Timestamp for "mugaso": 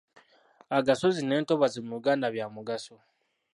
2.55-2.95